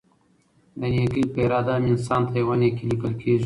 د 0.79 0.81
نيکي 0.95 1.23
په 1.33 1.39
اراده 1.45 1.73
هم؛ 1.77 1.83
انسان 1.91 2.21
ته 2.29 2.35
يوه 2.41 2.55
نيکي 2.61 2.83
ليکل 2.91 3.13
کيږي 3.21 3.39